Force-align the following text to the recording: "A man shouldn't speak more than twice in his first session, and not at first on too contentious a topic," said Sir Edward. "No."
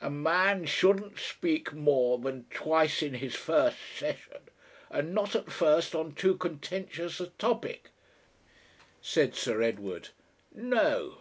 "A 0.00 0.08
man 0.08 0.64
shouldn't 0.64 1.18
speak 1.18 1.74
more 1.74 2.16
than 2.16 2.44
twice 2.48 3.02
in 3.02 3.12
his 3.12 3.34
first 3.34 3.76
session, 3.98 4.40
and 4.90 5.12
not 5.14 5.34
at 5.36 5.52
first 5.52 5.94
on 5.94 6.14
too 6.14 6.36
contentious 6.38 7.20
a 7.20 7.26
topic," 7.26 7.90
said 9.02 9.34
Sir 9.34 9.60
Edward. 9.60 10.08
"No." 10.54 11.18